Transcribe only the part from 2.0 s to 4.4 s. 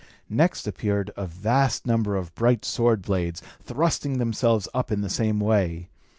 of bright sword blades, thrusting